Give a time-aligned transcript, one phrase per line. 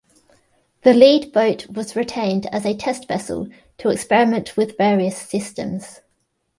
[0.81, 6.01] The lead boat was retained as a test vessel to experiment with various systems.